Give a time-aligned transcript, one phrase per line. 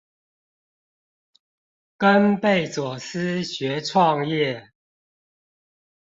[1.95, 4.71] 跟貝佐斯學創業